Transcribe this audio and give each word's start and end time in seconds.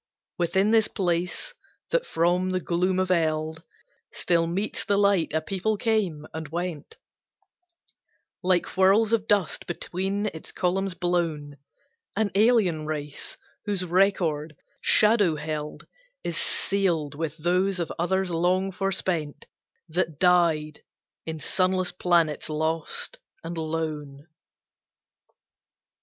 Within 0.39 0.71
this 0.71 0.87
place, 0.87 1.53
that 1.91 2.07
from 2.07 2.49
the 2.49 2.59
gloom 2.59 2.97
of 2.97 3.11
Eld 3.11 3.61
Still 4.11 4.47
meets 4.47 4.83
the 4.83 4.97
light, 4.97 5.31
a 5.31 5.41
people 5.41 5.77
came 5.77 6.25
and 6.33 6.47
went 6.47 6.97
Like 8.41 8.65
whirls 8.69 9.13
of 9.13 9.27
dust 9.27 9.67
between 9.67 10.25
its 10.33 10.51
columns 10.51 10.95
blown 10.95 11.57
An 12.15 12.31
alien 12.33 12.87
race, 12.87 13.37
whose 13.65 13.85
record, 13.85 14.55
shadow 14.81 15.35
held, 15.35 15.85
Is 16.23 16.35
sealed 16.35 17.13
with 17.13 17.37
those 17.37 17.79
of 17.79 17.93
others 17.99 18.31
long 18.31 18.71
forespent 18.71 19.45
That 19.87 20.17
died 20.17 20.81
in 21.27 21.37
sunless 21.37 21.91
planets 21.91 22.49
lost 22.49 23.19
and 23.43 23.55
lone. 23.55 24.25